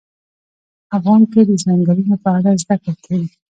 افغانستان 0.97 1.21
کې 1.31 1.41
د 1.49 1.51
ځنګلونه 1.63 2.15
په 2.23 2.29
اړه 2.37 2.51
زده 2.61 2.75
کړه 2.83 2.93
کېږي. 3.05 3.33